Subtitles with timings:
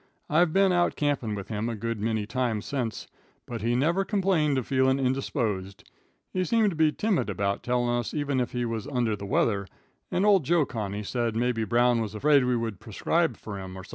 [0.31, 3.05] I've been out campin' with him a good many times sence,
[3.45, 5.87] but he never complained of feelin' indisposed.
[6.33, 9.67] He seemed to be timid about tellin' us even if he was under the weather,
[10.09, 13.83] and old Joe Connoy said mebbe Brown was afraid we would prescribe fur him or
[13.83, 13.89] sumthin'."